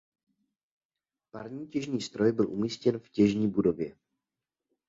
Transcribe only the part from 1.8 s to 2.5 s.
stroj byl